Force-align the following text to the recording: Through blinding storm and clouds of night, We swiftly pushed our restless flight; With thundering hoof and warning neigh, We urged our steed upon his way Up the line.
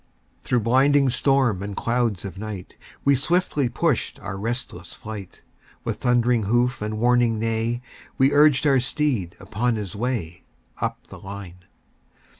Through 0.43 0.61
blinding 0.61 1.11
storm 1.11 1.61
and 1.61 1.75
clouds 1.77 2.25
of 2.25 2.35
night, 2.39 2.75
We 3.05 3.13
swiftly 3.15 3.69
pushed 3.69 4.19
our 4.19 4.35
restless 4.35 4.93
flight; 4.95 5.43
With 5.83 5.97
thundering 5.99 6.45
hoof 6.45 6.81
and 6.81 6.97
warning 6.97 7.37
neigh, 7.37 7.83
We 8.17 8.31
urged 8.33 8.65
our 8.65 8.79
steed 8.79 9.35
upon 9.39 9.75
his 9.75 9.95
way 9.95 10.43
Up 10.79 11.05
the 11.09 11.19
line. 11.19 11.65